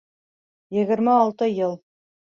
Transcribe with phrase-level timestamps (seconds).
[0.77, 1.81] Егерме алты йыл!